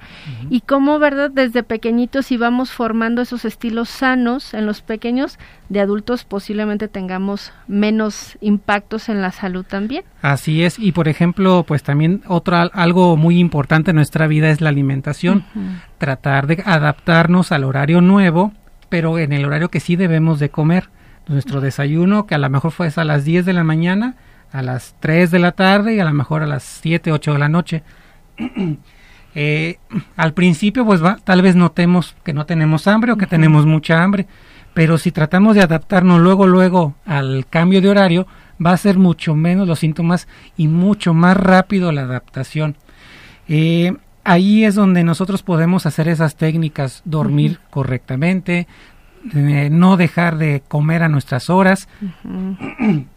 [0.51, 1.31] y cómo, ¿verdad?
[1.31, 5.39] Desde pequeñitos si vamos formando esos estilos sanos en los pequeños,
[5.69, 10.05] de adultos posiblemente tengamos menos impactos en la salud también.
[10.21, 14.61] Así es, y por ejemplo, pues también otro algo muy importante en nuestra vida es
[14.61, 15.45] la alimentación,
[15.99, 18.53] tratar de adaptarnos al horario nuevo,
[18.89, 20.91] pero en el horario que sí debemos de comer.
[21.29, 24.17] Nuestro desayuno, que a lo mejor fue a las 10 de la mañana,
[24.53, 27.39] a las 3 de la tarde y a lo mejor a las 7, 8 de
[27.39, 27.83] la noche
[29.35, 29.79] Eh,
[30.17, 34.03] al principio, pues va, tal vez notemos que no tenemos hambre o que tenemos mucha
[34.03, 34.27] hambre,
[34.75, 38.27] pero si tratamos de adaptarnos luego, luego al cambio de horario,
[38.65, 42.77] va a ser mucho menos los síntomas y mucho más rápido la adaptación.
[43.49, 48.67] Eh, ahí es donde nosotros podemos hacer esas técnicas, dormir correctamente,
[49.25, 51.89] no dejar de comer a nuestras horas.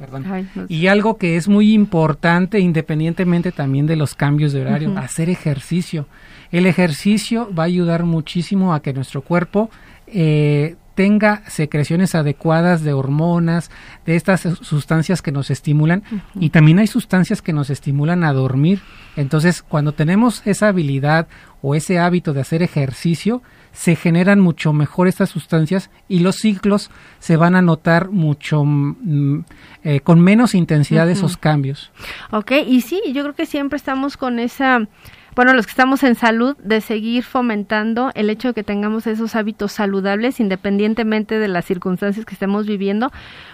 [0.67, 6.07] Y algo que es muy importante, independientemente también de los cambios de horario, hacer ejercicio.
[6.51, 9.69] El ejercicio va a ayudar muchísimo a que nuestro cuerpo
[10.07, 13.69] eh, tenga secreciones adecuadas de hormonas,
[14.05, 16.03] de estas sustancias que nos estimulan
[16.35, 18.81] y también hay sustancias que nos estimulan a dormir.
[19.17, 21.27] Entonces, cuando tenemos esa habilidad
[21.61, 23.43] o ese hábito de hacer ejercicio,
[23.75, 29.43] se generan mucho mejor estas sustancias y los ciclos se van a notar mucho mm,
[29.83, 31.91] eh, con menos intensidad esos cambios.
[32.31, 34.87] Ok, y sí, yo creo que siempre estamos con esa
[35.35, 39.35] bueno, los que estamos en salud, de seguir fomentando el hecho de que tengamos esos
[39.35, 43.11] hábitos saludables independientemente de las circunstancias que estemos viviendo,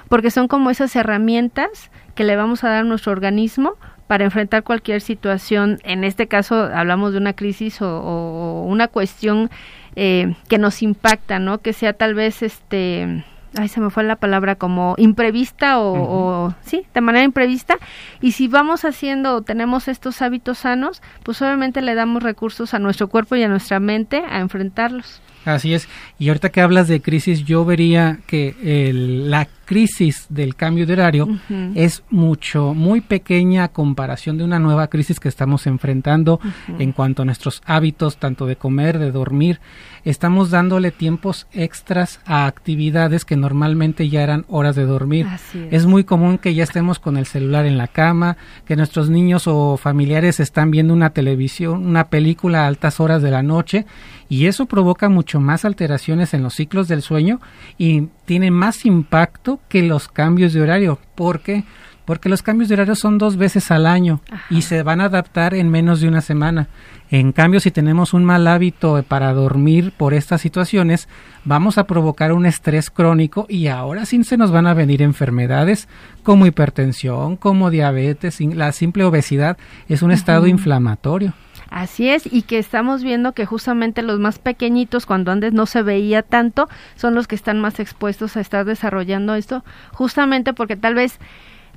[0.07, 4.63] porque son como esas herramientas que le vamos a dar a nuestro organismo para enfrentar
[4.63, 5.79] cualquier situación.
[5.83, 9.49] En este caso hablamos de una crisis o, una cuestión
[9.95, 11.59] eh, que nos impacta, ¿no?
[11.59, 13.23] Que sea tal vez este
[13.57, 17.77] ay, se me fue la palabra, como imprevista o, sí, de manera imprevista.
[18.21, 22.79] Y si vamos haciendo o tenemos estos hábitos sanos, pues obviamente le damos recursos a
[22.79, 25.21] nuestro cuerpo y a nuestra mente a enfrentarlos.
[25.45, 25.87] Así es.
[26.19, 31.27] Y ahorita que hablas de crisis, yo vería que la crisis del cambio de horario
[31.75, 36.39] es mucho, muy pequeña a comparación de una nueva crisis que estamos enfrentando
[36.77, 39.59] en cuanto a nuestros hábitos, tanto de comer, de dormir.
[40.03, 45.27] Estamos dándole tiempos extras a actividades que normalmente ya eran horas de dormir.
[45.69, 45.85] es.
[45.85, 49.77] muy común que ya estemos con el celular en la cama, que nuestros niños o
[49.77, 53.85] familiares están viendo una televisión, una película a altas horas de la noche
[54.27, 57.39] y eso provoca mucho más alteraciones en los ciclos del sueño
[57.77, 60.99] y tiene más impacto que los cambios de horario.
[61.15, 61.63] ¿Por qué?
[62.05, 65.53] Porque los cambios de horario son dos veces al año y se van a adaptar
[65.53, 66.67] en menos de una semana.
[67.11, 71.09] En cambio, si tenemos un mal hábito para dormir por estas situaciones,
[71.43, 75.89] vamos a provocar un estrés crónico y ahora sí se nos van a venir enfermedades
[76.23, 79.57] como hipertensión, como diabetes, la simple obesidad
[79.89, 81.33] es un estado inflamatorio.
[81.69, 85.81] Así es, y que estamos viendo que justamente los más pequeñitos, cuando antes no se
[85.81, 90.95] veía tanto, son los que están más expuestos a estar desarrollando esto, justamente porque tal
[90.95, 91.19] vez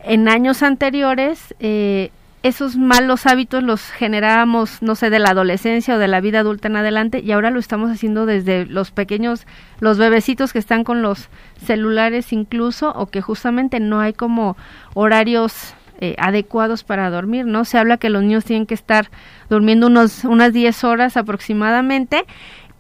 [0.05, 2.11] en años anteriores eh,
[2.45, 6.69] esos malos hábitos los generábamos, no sé, de la adolescencia o de la vida adulta
[6.69, 9.47] en adelante y ahora lo estamos haciendo desde los pequeños,
[9.81, 11.31] los bebecitos que están con los
[11.65, 14.59] celulares incluso o que justamente no hay como
[14.93, 17.65] horarios eh, adecuados para dormir, ¿no?
[17.65, 19.11] Se habla que los niños tienen que estar
[19.49, 22.27] durmiendo unos, unas 10 horas aproximadamente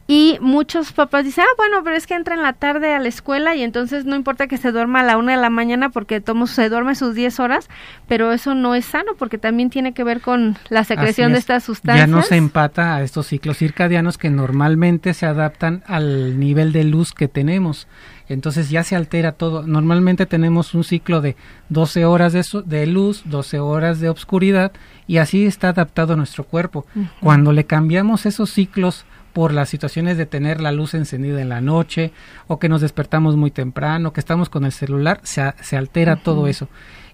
[0.07, 3.09] y muchos papás dicen, ah, bueno, pero es que entra en la tarde a la
[3.09, 6.21] escuela y entonces no importa que se duerma a la una de la mañana porque
[6.21, 7.69] tomo, se duerme sus 10 horas,
[8.07, 11.64] pero eso no es sano porque también tiene que ver con la secreción de estas
[11.64, 12.07] sustancias.
[12.07, 16.85] Ya no se empata a estos ciclos circadianos que normalmente se adaptan al nivel de
[16.85, 17.88] luz que tenemos
[18.29, 19.67] entonces ya se altera todo.
[19.67, 21.37] Normalmente tenemos un ciclo de
[21.69, 24.73] 12 horas de, de luz, 12 horas de obscuridad
[25.07, 26.87] y así está adaptado nuestro cuerpo.
[27.21, 31.61] Cuando le cambiamos esos ciclos por las situaciones de tener la luz encendida en la
[31.61, 32.12] noche
[32.47, 36.47] o que nos despertamos muy temprano, que estamos con el celular, se, se altera todo
[36.47, 36.68] eso.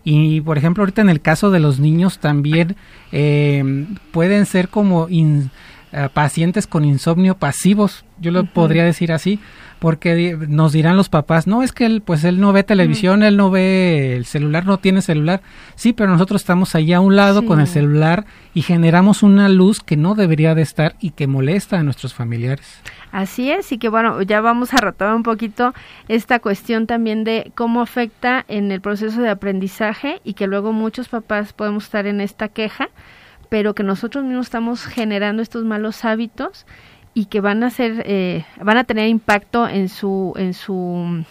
[0.04, 2.76] Y por ejemplo, ahorita en el caso de los niños también
[3.12, 5.08] eh, pueden ser como
[5.92, 9.40] eh, pacientes con insomnio pasivos, yo lo podría decir así,
[9.80, 13.38] porque nos dirán los papás, no, es que él, pues él no ve televisión, él
[13.38, 15.40] no ve el celular, no tiene celular.
[15.74, 19.80] Sí, pero nosotros estamos allá a un lado con el celular y generamos una luz
[19.80, 22.80] que no debería de estar y que molesta a nuestros familiares.
[23.10, 25.72] Así es, y que bueno, ya vamos a retomar un poquito
[26.08, 31.08] esta cuestión también de cómo afecta en el proceso de aprendizaje y que luego muchos
[31.08, 32.90] papás podemos estar en esta queja,
[33.50, 36.64] pero que nosotros mismos estamos generando estos malos hábitos
[37.12, 41.24] y que van a ser eh, van a tener impacto en su en su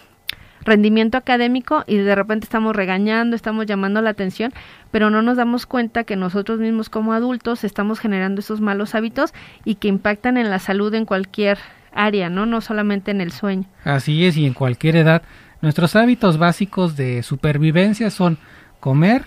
[0.62, 4.52] rendimiento académico y de repente estamos regañando, estamos llamando la atención,
[4.90, 9.32] pero no nos damos cuenta que nosotros mismos como adultos estamos generando esos malos hábitos
[9.64, 11.58] y que impactan en la salud en cualquier
[11.92, 12.46] área, ¿no?
[12.46, 13.64] No solamente en el sueño.
[13.84, 15.22] Así es, y en cualquier edad.
[15.62, 18.38] Nuestros hábitos básicos de supervivencia son
[18.80, 19.24] comer,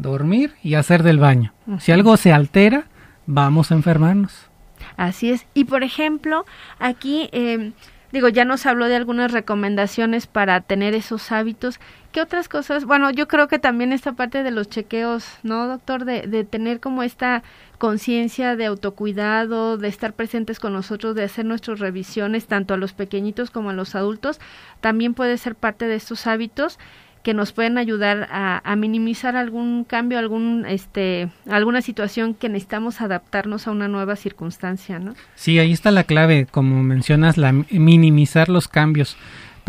[0.00, 1.52] dormir y hacer del baño.
[1.78, 2.84] Si algo se altera,
[3.26, 4.50] vamos a enfermarnos.
[4.96, 5.46] Así es.
[5.54, 6.44] Y por ejemplo,
[6.78, 7.72] aquí, eh,
[8.12, 11.80] digo, ya nos habló de algunas recomendaciones para tener esos hábitos.
[12.12, 12.84] ¿Qué otras cosas?
[12.84, 16.04] Bueno, yo creo que también esta parte de los chequeos, ¿no, doctor?
[16.04, 17.42] De, de tener como esta
[17.78, 22.92] conciencia de autocuidado, de estar presentes con nosotros, de hacer nuestras revisiones, tanto a los
[22.92, 24.40] pequeñitos como a los adultos,
[24.80, 26.78] también puede ser parte de estos hábitos
[27.22, 33.66] que nos pueden ayudar a, minimizar algún cambio, algún, este, alguna situación que necesitamos adaptarnos
[33.66, 35.14] a una nueva circunstancia, ¿no?
[35.34, 39.16] Sí, ahí está la clave, como mencionas, la minimizar los cambios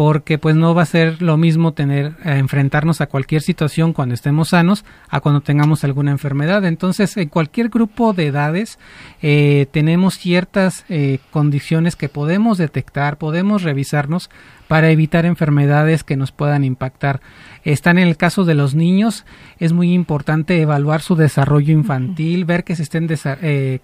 [0.02, 4.50] porque pues no va a ser lo mismo tener enfrentarnos a cualquier situación cuando estemos
[4.50, 8.80] sanos a cuando tengamos alguna enfermedad entonces en cualquier grupo de edades
[9.22, 14.32] eh, tenemos ciertas eh, condiciones que podemos detectar podemos revisarnos
[14.68, 17.20] para evitar enfermedades que nos puedan impactar.
[17.66, 19.26] Están en el caso de los niños,
[19.60, 23.10] es muy importante evaluar su desarrollo infantil, ver que se estén
[23.42, 23.80] eh,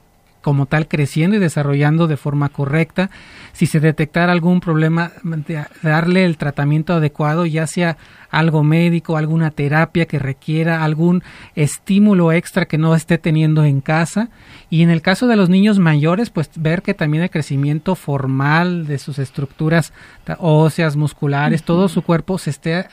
[0.48, 3.10] como tal creciendo y desarrollando de forma correcta.
[3.52, 5.12] Si se detectara algún problema,
[5.84, 7.98] darle el tratamiento adecuado, ya sea
[8.32, 11.22] algo médico, alguna terapia que requiera algún
[11.56, 14.30] estímulo extra que no esté teniendo en casa.
[14.70, 18.88] Y en el caso de los niños mayores, pues ver que también el crecimiento formal
[18.88, 19.92] de sus estructuras
[20.38, 22.86] óseas, musculares, todo su cuerpo se esté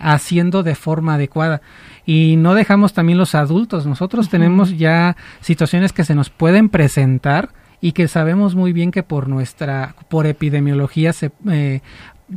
[0.00, 1.60] haciendo de forma adecuada.
[2.08, 3.84] Y no dejamos también los adultos.
[3.84, 7.50] Nosotros tenemos ya situaciones que se nos pueden presentar
[7.82, 11.82] y que sabemos muy bien que por nuestra, por epidemiología se, eh,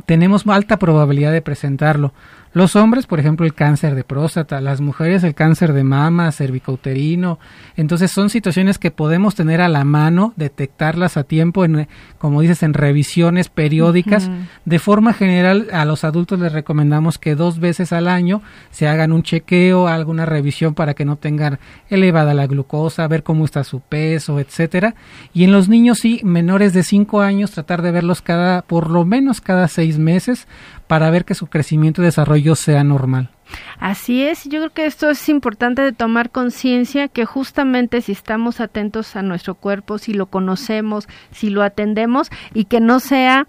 [0.04, 2.12] tenemos alta probabilidad de presentarlo.
[2.54, 7.38] Los hombres, por ejemplo, el cáncer de próstata, las mujeres el cáncer de mama, cervicouterino.
[7.76, 11.88] Entonces son situaciones que podemos tener a la mano, detectarlas a tiempo, en,
[12.18, 14.30] como dices, en revisiones periódicas.
[14.66, 19.12] De forma general, a los adultos les recomendamos que dos veces al año se hagan
[19.12, 23.80] un chequeo, alguna revisión para que no tengan elevada la glucosa, ver cómo está su
[23.80, 24.94] peso, etcétera.
[25.32, 29.06] Y en los niños sí, menores de 5 años, tratar de verlos cada, por lo
[29.06, 30.46] menos cada seis meses
[30.92, 33.30] para ver que su crecimiento y desarrollo sea normal.
[33.78, 38.60] Así es, yo creo que esto es importante de tomar conciencia que justamente si estamos
[38.60, 43.46] atentos a nuestro cuerpo, si lo conocemos, si lo atendemos y que no sea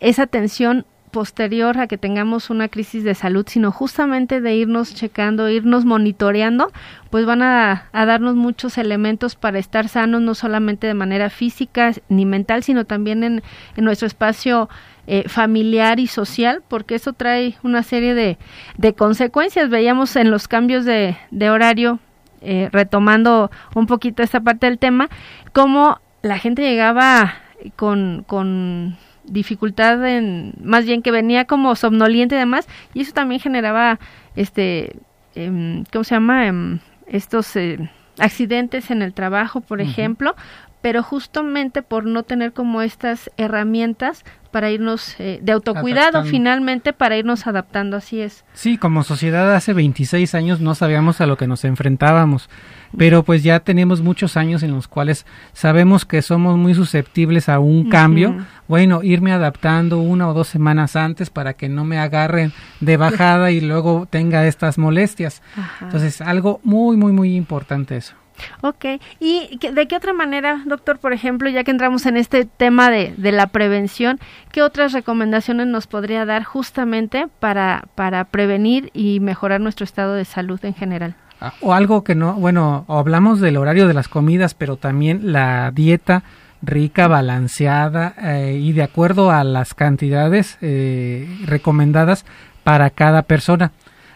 [0.00, 5.48] esa atención posterior a que tengamos una crisis de salud, sino justamente de irnos checando,
[5.48, 6.72] irnos monitoreando,
[7.10, 12.26] pues van a, darnos muchos elementos para estar sanos, no solamente de manera física ni
[12.26, 13.42] mental, sino también en,
[13.76, 14.68] nuestro espacio
[15.06, 19.68] eh, familiar y social, porque eso trae una serie de, consecuencias.
[19.68, 22.00] Veíamos en los cambios de, de horario,
[22.40, 25.08] eh, retomando un poquito esta parte del tema,
[25.52, 27.34] cómo la gente llegaba
[27.76, 33.40] con, con dificultad en, más bien que venía como somnoliente y demás, y eso también
[33.40, 33.98] generaba,
[34.36, 34.96] este,
[35.34, 36.46] eh, ¿cómo se llama?
[36.46, 40.34] Em, estos eh, accidentes en el trabajo, por ejemplo,
[40.82, 47.16] pero justamente por no tener como estas herramientas para irnos eh, de autocuidado finalmente para
[47.16, 48.44] irnos adaptando, así es.
[48.52, 52.50] Sí, como sociedad hace 26 años no sabíamos a lo que nos enfrentábamos,
[52.96, 55.24] pero pues ya tenemos muchos años en los cuales
[55.54, 58.44] sabemos que somos muy susceptibles a un cambio.
[58.68, 63.50] Bueno, irme adaptando una o dos semanas antes para que no me agarren de bajada
[63.52, 65.42] y luego tenga estas molestias.
[65.80, 68.14] Entonces, algo muy, muy, muy importante eso.
[68.60, 68.84] Ok,
[69.20, 73.14] ¿y de qué otra manera, doctor, por ejemplo, ya que entramos en este tema de,
[73.16, 74.18] de la prevención,
[74.50, 80.24] qué otras recomendaciones nos podría dar justamente para, para prevenir y mejorar nuestro estado de
[80.24, 81.14] salud en general?
[81.40, 85.72] Ah, o algo que no, bueno, hablamos del horario de las comidas, pero también la
[85.72, 86.22] dieta
[86.62, 92.24] rica, balanceada eh, y de acuerdo a las cantidades eh, recomendadas
[92.62, 93.72] para cada persona.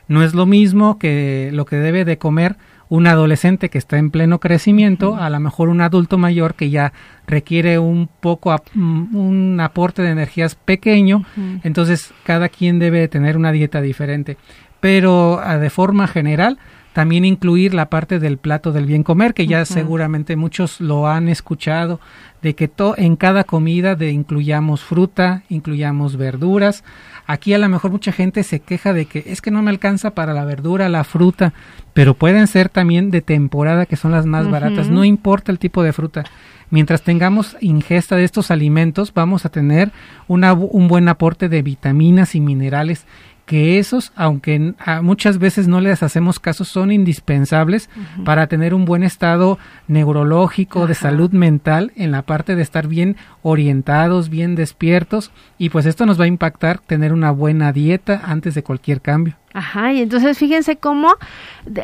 [0.08, 2.56] No es lo mismo que lo que debe de comer
[2.88, 6.92] un adolescente que está en pleno crecimiento, a lo mejor un adulto mayor que ya
[7.26, 11.24] requiere un poco mm, un aporte de energías pequeño,
[11.62, 14.36] entonces cada quien debe tener una dieta diferente.
[14.80, 16.58] Pero ah, de forma general,
[16.96, 21.28] también incluir la parte del plato del bien comer, que ya seguramente muchos lo han
[21.28, 22.00] escuchado,
[22.40, 26.84] de que en cada comida de incluyamos fruta, incluyamos verduras,
[27.28, 30.12] Aquí a lo mejor mucha gente se queja de que es que no me alcanza
[30.12, 31.52] para la verdura, la fruta,
[31.92, 35.82] pero pueden ser también de temporada que son las más baratas, no importa el tipo
[35.82, 36.22] de fruta.
[36.70, 39.90] Mientras tengamos ingesta de estos alimentos, vamos a tener
[40.28, 43.06] una, un buen aporte de vitaminas y minerales
[43.46, 47.88] que esos, aunque muchas veces no les hacemos caso, son indispensables
[48.24, 53.16] para tener un buen estado neurológico, de salud mental, en la parte de estar bien
[53.42, 58.54] orientados, bien despiertos, y pues esto nos va a impactar tener una buena dieta antes
[58.56, 59.36] de cualquier cambio.
[59.54, 61.14] Ajá, y entonces fíjense cómo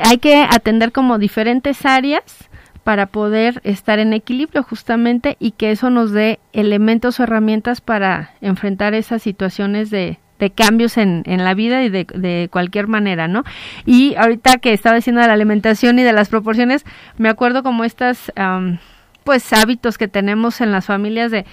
[0.05, 2.23] hay que atender como diferentes áreas
[2.83, 8.33] para poder estar en equilibrio justamente y que eso nos dé elementos o herramientas para
[8.41, 13.29] enfrentar esas situaciones de, de cambios en, en la vida y de, de, cualquier manera,
[13.29, 13.45] ¿no?
[13.87, 16.85] Y ahorita que estaba diciendo de la alimentación y de las proporciones,
[17.17, 18.33] me acuerdo como estas,
[19.23, 21.47] pues, hábitos que tenemos en las familias de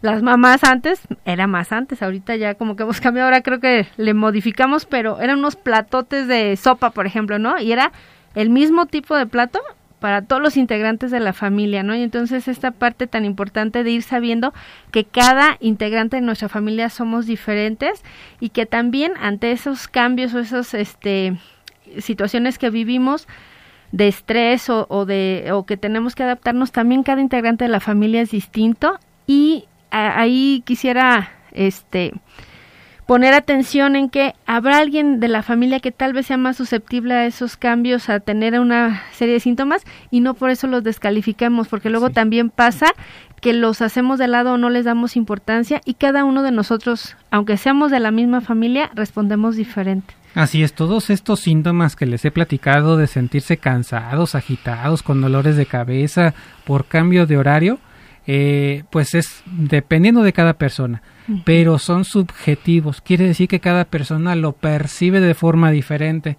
[0.00, 3.86] las mamás antes, era más antes, ahorita ya como que hemos cambiado, ahora creo que
[3.96, 7.60] le modificamos, pero eran unos platotes de sopa, por ejemplo, ¿no?
[7.60, 7.92] Y era
[8.34, 9.60] el mismo tipo de plato,
[10.02, 11.94] para todos los integrantes de la familia, ¿no?
[11.94, 14.52] Y entonces esta parte tan importante de ir sabiendo
[14.90, 18.02] que cada integrante de nuestra familia somos diferentes
[18.40, 21.38] y que también ante esos cambios o esas este,
[21.98, 23.28] situaciones que vivimos
[23.92, 27.78] de estrés o, o, de o que tenemos que adaptarnos, también cada integrante de la
[27.78, 28.98] familia es distinto
[29.28, 32.12] y ahí quisiera este
[33.06, 37.14] poner atención en que habrá alguien de la familia que tal vez sea más susceptible
[37.14, 41.68] a esos cambios, a tener una serie de síntomas y no por eso los descalifiquemos,
[41.68, 42.86] porque luego también pasa
[43.40, 47.16] que los hacemos de lado o no les damos importancia y cada uno de nosotros,
[47.30, 50.14] aunque seamos de la misma familia, respondemos diferente.
[50.34, 55.56] Así es, todos estos síntomas que les he platicado de sentirse cansados, agitados, con dolores
[55.56, 56.34] de cabeza
[56.64, 57.80] por cambio de horario,
[58.26, 61.02] eh, pues es dependiendo de cada persona,
[61.44, 63.00] pero son subjetivos.
[63.00, 66.36] Quiere decir que cada persona lo percibe de forma diferente.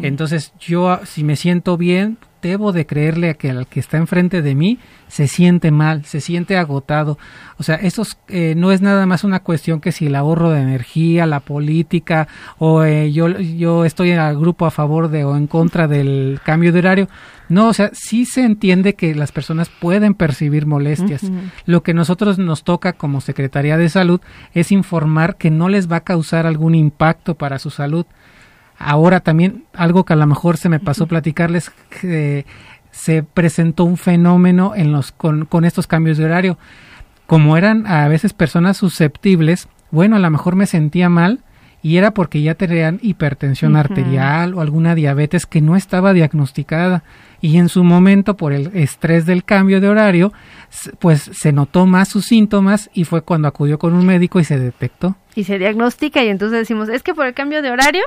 [0.00, 4.42] Entonces yo si me siento bien, debo de creerle a que al que está enfrente
[4.42, 4.78] de mí
[5.08, 7.18] se siente mal, se siente agotado.
[7.56, 10.60] O sea, esto eh, no es nada más una cuestión que si el ahorro de
[10.60, 12.28] energía, la política,
[12.58, 16.40] o eh, yo, yo estoy en el grupo a favor de o en contra del
[16.44, 17.08] cambio de horario.
[17.48, 21.22] No, o sea, sí se entiende que las personas pueden percibir molestias.
[21.66, 24.20] Lo que nosotros nos toca como Secretaría de Salud
[24.54, 28.06] es informar que no les va a causar algún impacto para su salud.
[28.78, 31.70] Ahora también algo que a lo mejor se me pasó platicarles
[32.00, 32.44] que
[32.90, 36.58] se presentó un fenómeno en los con, con estos cambios de horario.
[37.26, 41.40] Como eran a veces personas susceptibles, bueno, a lo mejor me sentía mal
[41.84, 47.04] y era porque ya tenían hipertensión arterial o alguna diabetes que no estaba diagnosticada
[47.42, 50.32] y en su momento por el estrés del cambio de horario
[50.98, 54.58] pues se notó más sus síntomas y fue cuando acudió con un médico y se
[54.58, 55.16] detectó.
[55.34, 58.02] Y se diagnostica y entonces decimos, es que por el cambio de horario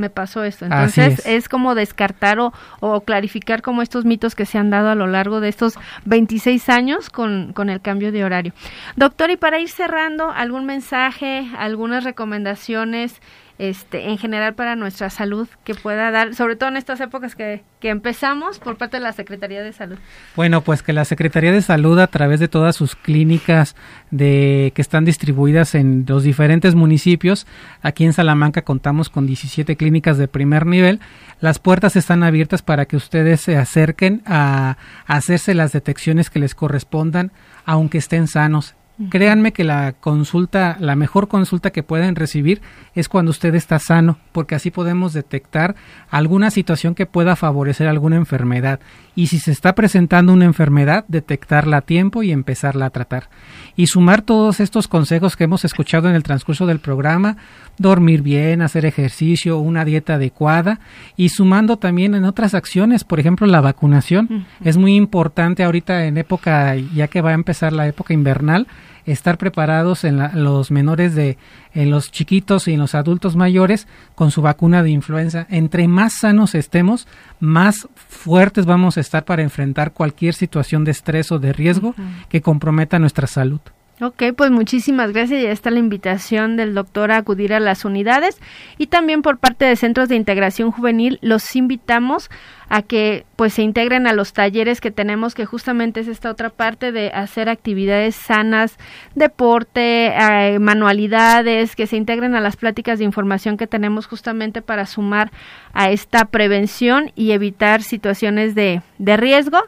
[0.00, 0.64] me pasó esto.
[0.64, 1.48] Entonces es.
[1.48, 2.38] como descartar
[2.80, 6.68] o, clarificar como estos mitos que se han dado a lo largo de estos 26
[6.68, 8.52] años con, con el cambio de horario.
[8.96, 13.20] Doctor, y para ir cerrando, ¿algún mensaje, algunas recomendaciones
[13.60, 17.62] este, en general para nuestra salud que pueda dar, sobre todo en estas épocas que,
[17.82, 19.98] empezamos por parte de la Secretaría de Salud?
[20.34, 23.76] Bueno, pues que la Secretaría de Salud a través de todas sus clínicas
[24.10, 27.46] de que están distribuidas en los diferentes municipios,
[27.82, 31.00] aquí en Salamanca contamos con 17 clínicas de primer nivel,
[31.40, 36.54] las puertas están abiertas para que ustedes se acerquen a hacerse las detecciones que les
[36.54, 37.30] correspondan,
[37.66, 38.74] aunque estén sanos.
[39.08, 42.60] Créanme que la consulta, la mejor consulta que pueden recibir
[42.94, 45.74] es cuando usted está sano, porque así podemos detectar
[46.10, 48.80] alguna situación que pueda favorecer alguna enfermedad.
[49.14, 53.30] Y si se está presentando una enfermedad, detectarla a tiempo y empezarla a tratar.
[53.74, 57.36] Y sumar todos estos consejos que hemos escuchado en el transcurso del programa,
[57.78, 60.80] dormir bien, hacer ejercicio, una dieta adecuada
[61.16, 64.46] y sumando también en otras acciones, por ejemplo, la vacunación.
[64.62, 68.66] Es muy importante ahorita en época, ya que va a empezar la época invernal,
[69.06, 71.38] estar preparados en los menores de
[71.72, 75.46] en los chiquitos y en los adultos mayores con su vacuna de influenza.
[75.50, 77.06] Entre más sanos estemos,
[77.38, 81.94] más fuertes vamos a estar para enfrentar cualquier situación de estrés o de riesgo
[82.28, 83.60] que comprometa nuestra salud.
[84.02, 85.42] Ok, pues muchísimas gracias.
[85.42, 88.40] Ya está la invitación del doctor a acudir a las unidades
[88.78, 92.30] y también por parte de Centros de Integración Juvenil los invitamos
[92.70, 96.48] a que pues se integren a los talleres que tenemos que justamente es esta otra
[96.48, 98.78] parte de hacer actividades sanas,
[99.14, 104.86] deporte, eh, manualidades, que se integren a las pláticas de información que tenemos justamente para
[104.86, 105.30] sumar
[105.74, 109.58] a esta prevención y evitar situaciones de, de riesgo.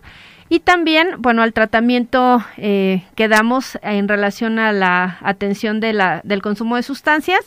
[0.53, 6.21] Y también, bueno, al tratamiento eh, que damos en relación a la atención de la,
[6.25, 7.41] del consumo de sustancias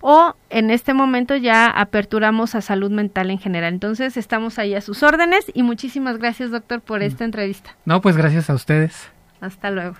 [0.00, 3.74] o en este momento ya aperturamos a salud mental en general.
[3.74, 7.76] Entonces estamos ahí a sus órdenes y muchísimas gracias doctor por esta entrevista.
[7.84, 9.08] No, pues gracias a ustedes.
[9.40, 9.94] Hasta luego.